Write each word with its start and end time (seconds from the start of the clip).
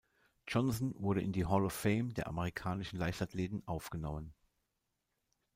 Johnson 0.47 0.95
wurde 0.97 1.21
in 1.21 1.31
die 1.31 1.45
Hall 1.45 1.63
of 1.63 1.73
Fame 1.73 2.11
der 2.15 2.25
amerikanischen 2.25 2.97
Leichtathleten 2.97 3.61
aufgenommen. 3.67 4.33